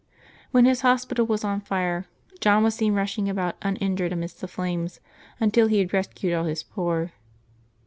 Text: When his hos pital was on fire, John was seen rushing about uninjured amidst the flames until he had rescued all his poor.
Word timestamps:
When 0.49 0.65
his 0.65 0.81
hos 0.81 1.05
pital 1.05 1.27
was 1.27 1.43
on 1.43 1.61
fire, 1.61 2.07
John 2.39 2.63
was 2.63 2.73
seen 2.73 2.95
rushing 2.95 3.29
about 3.29 3.55
uninjured 3.61 4.11
amidst 4.11 4.41
the 4.41 4.47
flames 4.47 4.99
until 5.39 5.67
he 5.67 5.77
had 5.77 5.93
rescued 5.93 6.33
all 6.33 6.45
his 6.45 6.63
poor. 6.63 7.11